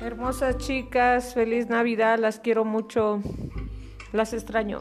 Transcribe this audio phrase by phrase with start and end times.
[0.00, 3.22] Hermosas chicas, feliz Navidad, las quiero mucho,
[4.12, 4.80] las extraño.